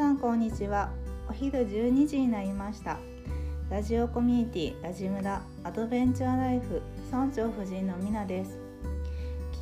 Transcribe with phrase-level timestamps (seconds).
[0.00, 0.88] さんこんにちは。
[1.28, 2.96] お昼12時になりました。
[3.68, 6.80] ラジオコミュニティラジムラアドベンチャーライフ
[7.12, 8.58] 村長夫人のみなです。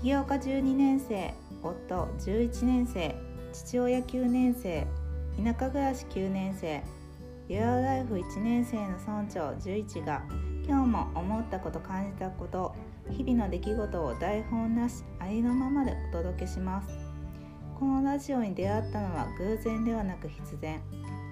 [0.01, 3.17] 起業家12年生夫11年生
[3.53, 4.87] 父親9年生
[5.43, 6.85] 田舎暮らし9年生
[7.49, 10.23] リアルライフ1年生の村長11が
[10.65, 12.77] 今日も思ったこと感じたこと
[13.11, 17.08] 日々の出来事を台本なしありのままでお届けします。
[17.79, 20.81] このラジオに出会ったのは偶然ではなく必然。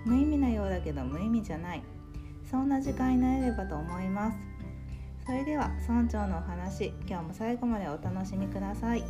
[0.04, 1.82] 無意味なようだけど無意味じゃない。
[2.48, 4.38] そんな時間になれればと思います。
[5.26, 9.02] それでは村長のお話今日も最後までお楽しみください。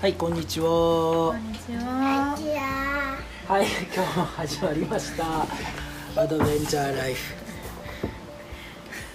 [0.00, 0.66] はい、こんにちは。
[0.66, 2.34] こんにちは。
[3.46, 5.83] はい、今日も始まりました。
[6.16, 7.34] アドベンチャーライフ。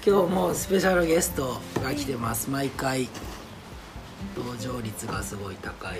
[0.06, 2.50] 今日もスペシャルゲストが来てます。
[2.50, 3.08] 毎回
[4.36, 6.00] 登場率がすごい高い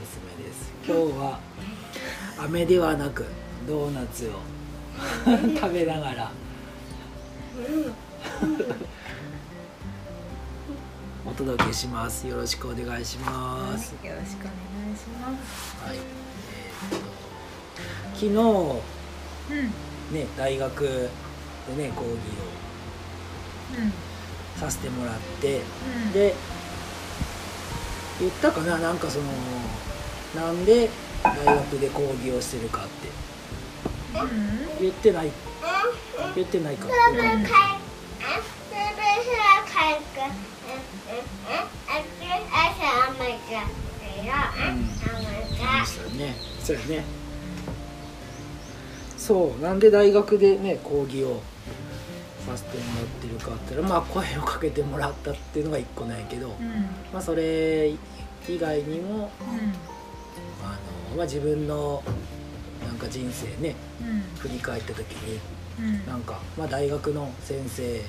[0.00, 0.72] 娘です。
[0.84, 1.38] 今日は
[2.40, 3.26] 飴ではなく
[3.68, 4.30] ドーナツを
[5.56, 6.32] 食べながら。
[11.24, 12.26] お届けします。
[12.26, 13.92] よろしくお願いします。
[14.04, 17.06] よろしくお願いしますはい、えーっと
[18.14, 18.34] 昨日
[19.54, 22.16] うんね大学でね講義
[23.78, 23.88] うん。
[23.88, 23.92] を
[24.58, 25.60] させてもらって、
[26.06, 26.12] うん。
[26.12, 26.34] で
[28.18, 29.26] 言ったかななんかその
[30.34, 30.90] なんで
[31.22, 33.08] 大学で講義をしてるかって。
[34.18, 34.80] うん。
[34.80, 35.30] 言ってない。
[36.34, 36.86] 言ってないか
[46.02, 47.19] うよねそうやね
[49.30, 51.40] そうなんで大学でね講義を
[52.44, 56.54] させてもらってるかって言ったらまあ声をかけてもらったっていうのが一個なんやけど、うん。
[57.12, 57.98] まあ、それ以
[58.58, 59.30] 外にも
[60.64, 60.70] あ
[61.10, 62.02] の、まあ、自分の
[62.84, 64.20] なんか人生ねうん。
[64.40, 65.38] 振り返った時に
[65.78, 66.06] うん。
[66.08, 68.02] なんか、まあ、大学の先生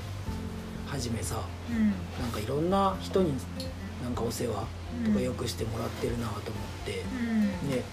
[0.87, 1.89] はじめさうん。
[2.19, 3.31] なんかいろんな人に
[4.03, 4.65] なんかお世話と
[5.05, 5.13] うん。
[5.13, 6.43] かよくしてもらってるなと思っ
[6.83, 7.69] て、うん。
[7.69, 7.83] ね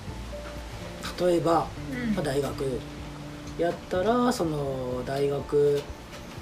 [1.21, 2.15] 例えば、うん。
[2.15, 2.81] まあ、大学
[3.59, 5.83] やったらその大学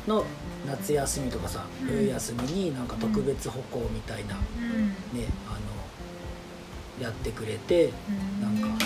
[0.07, 0.25] の
[0.67, 1.89] 夏休みとかさうん。
[1.89, 4.39] 冬休みになんか特別歩行みたいなう
[4.77, 4.89] ん。
[5.19, 7.93] ねあのやってくれて
[8.41, 8.85] なんか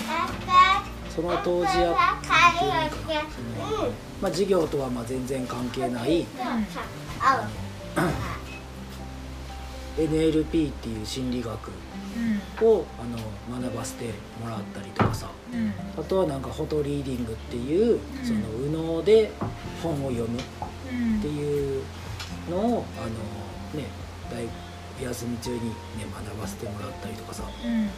[1.09, 3.89] その当時やその、
[4.21, 7.47] まあ、授業とはまあ全然関係ない哦，
[10.07, 11.49] NLP っていう心理学
[12.61, 12.67] うん。
[12.67, 14.05] をあの学ばせて
[14.43, 15.29] もらったりとかさ。
[15.53, 15.73] うん。
[15.97, 17.99] あとはなんかフォトリーディングっていううん。
[18.25, 19.31] その右脳で
[19.81, 20.41] 本を読むっ
[20.91, 21.19] うん。
[21.21, 21.83] ていう
[22.49, 23.87] のをあのね
[24.31, 24.47] 大
[25.05, 25.65] 休み中にね
[26.13, 27.89] 学ばせてもらったりとかさ、ね、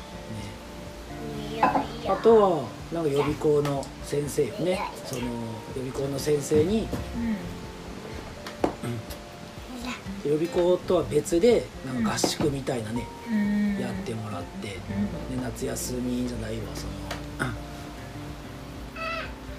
[1.61, 5.27] あとはなんか予備校の先生よねその予
[5.75, 6.87] 備校の先生に
[10.25, 13.79] 予備校とは別でなんか合宿みたいなね、うん。
[13.79, 14.77] やってもらって、で
[15.41, 16.93] 夏休みじゃないわその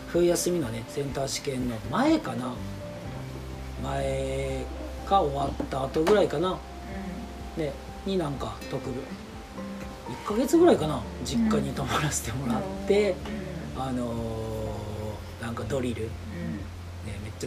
[0.08, 2.54] 冬休みのねセンター試験の前かな。
[3.82, 4.64] 前
[5.06, 6.58] か終わった後ぐらいかな。
[7.56, 7.72] で
[8.06, 8.98] になんか特別
[10.24, 13.14] 1ヶ月ぐらいかな実家に泊まらせてもらって、
[13.76, 16.08] あのーなんかドリル、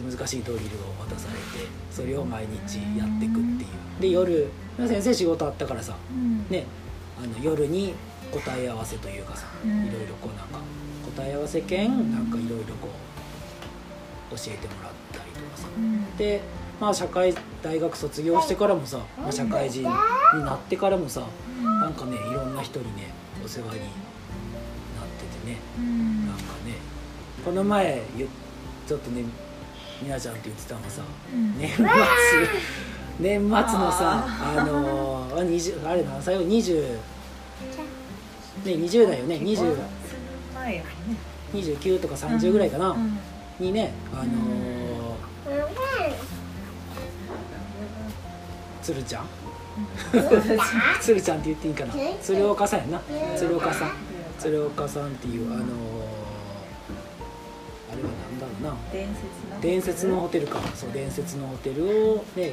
[0.00, 4.00] ゃ難しいドリルを渡されてそれを毎日やっていくっていう。
[4.00, 4.48] で夜
[4.78, 6.46] 先生仕事あったからさうん。
[6.48, 6.64] ね
[7.20, 7.94] あの夜に
[8.32, 9.86] 答え合わせというかさ、うん。
[9.86, 10.60] いろいろこうなんか
[11.16, 12.88] 答え合わせ兼なんかいろいろこ
[14.30, 15.68] う教えてもらったりとかさ。
[15.76, 16.16] うん。
[16.16, 16.40] で
[16.80, 21.22] まあ社会大学卒業してからもさ、まあ、社会人になってからもさ
[21.62, 23.10] なんかねいろんな人にね
[23.44, 25.58] お世話になっててね。
[25.78, 26.26] うん。
[26.28, 26.74] なんかね
[27.44, 28.28] この前ゆ
[28.86, 29.24] ちょっとね
[30.02, 31.02] みなちゃんって言ってたのがさ
[31.32, 31.58] うん。
[31.58, 31.84] 年末
[33.20, 33.58] 年末の
[33.92, 36.98] さあのー、あ20あれ何歳よ20ね
[38.64, 39.76] 20代よね20
[40.54, 40.90] 前よね。
[41.52, 43.18] 29とか30ぐらいかな、うん
[43.58, 44.88] にねあのー
[48.82, 49.26] 鶴ちゃん。
[51.00, 51.92] 鶴ちゃんって言っていいかな。
[52.22, 53.02] 鶴岡さんやな。
[53.36, 53.90] 鶴岡さん。
[54.38, 55.66] 鶴岡さんっていうあのー、
[57.90, 58.76] あれは何だろうな。
[59.60, 60.46] 伝説のホテル。
[60.46, 60.60] か。
[60.74, 62.52] そう伝説のホテルをね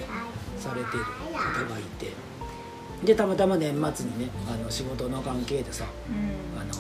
[0.57, 2.11] されてる方がいて。
[3.03, 6.59] でたまたま年末にねあの仕事の関係でさうん。
[6.59, 6.71] あの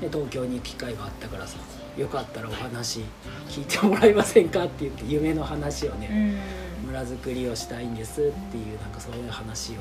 [0.00, 1.56] で東京に行く機会があったからさ
[1.96, 3.00] よかったらお話
[3.48, 6.86] 聞いてもらえませんかって言って夢の話をうね、ん。
[6.86, 9.80] 村づくりをしたいんですっていうなんかそういう話を、ね、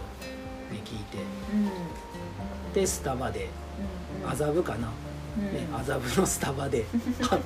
[0.85, 1.17] 聞いて。
[1.53, 1.57] う
[2.69, 2.73] ん。
[2.73, 3.49] でスタバで
[4.25, 6.85] 麻布かな、うんね、麻布のスタバで
[7.21, 7.37] は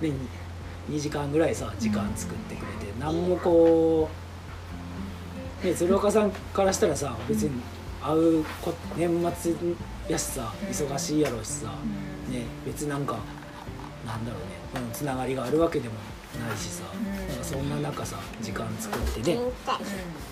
[0.00, 0.12] ね、
[0.90, 4.08] 2時間ぐらいさ時間作ってくれて何もこ
[5.62, 7.62] う、ね、鶴岡さんからしたらさ別に
[8.02, 9.54] 会うこ年末
[10.08, 11.68] やしさ忙しいやろうしさ、
[12.28, 13.18] ね、別になんか
[14.06, 15.94] なんだろうね、うん、つながりがあるわけでも
[16.38, 17.28] ないしさ、うん。
[17.28, 19.40] なんかそんな中さ時間作ってね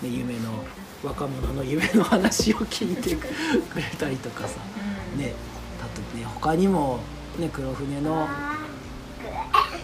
[0.03, 0.63] 夢の
[1.03, 3.27] 若者の夢の話を聞いてく
[3.79, 4.59] れたりとかさ
[5.15, 5.19] うん。
[5.19, 5.33] ね
[6.13, 6.99] ね他にも
[7.39, 8.27] ね黒船の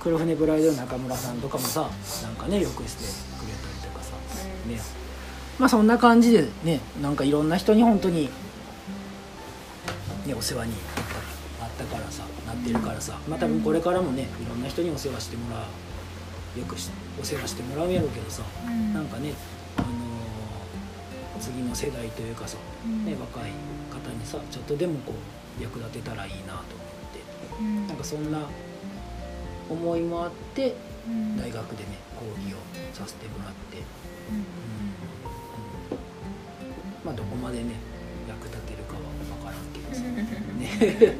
[0.00, 1.88] 黒船ブライドの中村さんとかもさ
[2.22, 3.04] なんかねよくして
[3.38, 4.10] くれたりとかさ
[4.64, 4.72] うん。
[4.74, 4.80] ね。
[5.58, 8.28] まあそんな感じでねなんかいろんな人に本当に
[10.26, 10.72] ねお世話に
[11.60, 13.18] なったからさなってるからさ。
[13.28, 15.58] まあ多分これからもねいろんな人にお世話してもら
[16.56, 16.90] うよくし
[17.20, 18.94] お世話してもらうんやろうけどさうん。
[18.94, 19.32] なんかね
[19.76, 20.05] あのー
[21.46, 23.04] 次の世代というかさ、うん。
[23.06, 23.52] ね、若い
[23.90, 25.14] 方にさちょっとでもこ
[25.58, 26.64] う役立てたらいいなと思っ
[27.12, 27.20] て。
[27.60, 27.86] うん。
[27.86, 28.48] なんかそんな
[29.70, 30.74] 思いもあって
[31.06, 31.36] うん。
[31.36, 32.56] 大学でね講義を
[32.92, 34.36] させてもらって、うん。
[34.36, 34.42] うん。
[37.04, 37.74] まあどこまでね
[38.28, 39.00] 役立てるかは
[39.38, 40.02] 分からんけどさ、
[40.58, 41.16] ね。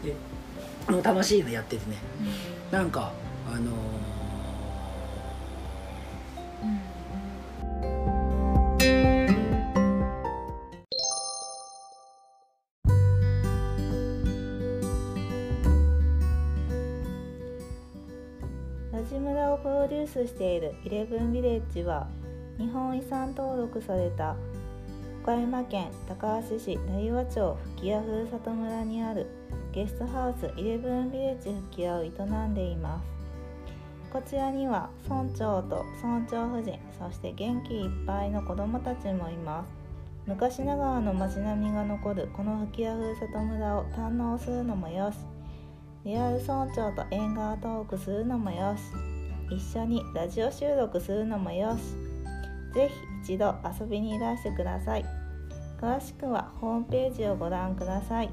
[0.02, 0.14] で
[0.90, 1.98] もう楽しいのやっててね。
[2.70, 3.12] なんか
[3.46, 4.15] あのー
[19.76, 22.06] ロデュースしているイレブンビレッジは
[22.58, 24.34] 日本遺産登録された
[25.22, 29.26] 岡山県高梁市大和町吹屋ふるさと村にある
[29.72, 33.04] ゲストハウスイレブンビレッジ吹屋を営んでいます。
[34.10, 39.74] こちらには村長と村長夫人そして元気いっぱいの子どもたちもいます。
[40.26, 45.18] 昔ながらの街並みが残るこの吹屋ふるさと村を堪能するのもよし。
[46.04, 49.15] リアル村長と縁側トークするのもよし。
[49.50, 51.80] 一緒にラジオ収録するのもよし。
[52.74, 52.90] ぜ
[53.24, 55.04] ひ一度遊びにいらしてください。
[55.80, 58.30] 詳しくはホームページをご覧ください。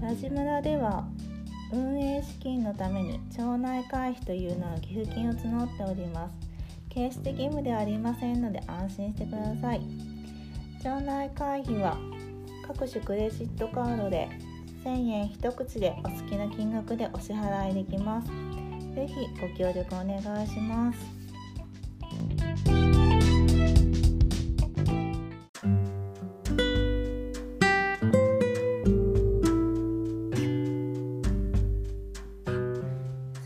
[0.00, 1.08] ラジ村では
[1.72, 6.34] 運営資金のために町内会費というのの寄付金を募っております。
[6.88, 10.13] 決して義務ではありませんので安心してください。
[10.84, 11.96] 町内会費は
[12.66, 14.28] 各種クレジットカードで
[14.84, 18.28] 1000円一口でお好きな金額でお支払いできます。
[18.94, 20.98] ぜひご協力お願いします。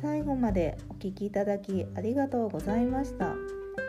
[0.03, 3.33] 最後までお聞きいただきありがとうございました。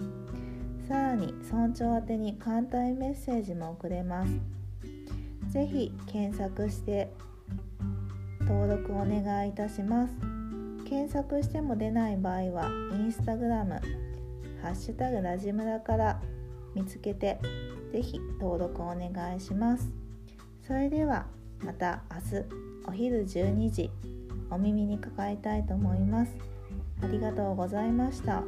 [0.87, 4.33] さらに村長宛に簡単メッセージも送れます。
[5.51, 7.13] ぜひ検索して
[8.41, 10.13] 登録お願いいたします。
[10.85, 13.79] 検索しても出ない場合はインスタグラム
[14.61, 16.21] ハッシュタグラジムラから
[16.75, 17.39] 見つけて
[17.91, 19.89] ぜひ登録お願いします
[20.65, 21.25] それでは
[21.63, 22.45] また明日
[22.87, 23.89] お昼12時
[24.51, 26.31] お耳にかかりたいと思います
[27.01, 28.43] ありがとうございました。